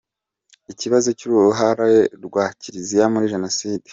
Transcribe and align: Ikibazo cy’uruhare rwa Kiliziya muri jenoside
Ikibazo 0.71 1.09
cy’uruhare 1.17 1.91
rwa 2.25 2.45
Kiliziya 2.59 3.05
muri 3.13 3.31
jenoside 3.33 3.87